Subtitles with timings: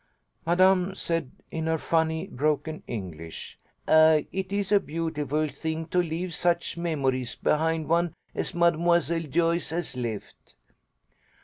[0.47, 6.33] "Madame said in her funny broken English, 'Ah, it is a beautiful thing to leave
[6.33, 10.55] such memories behind one as Mademoiselle Joyce has left.'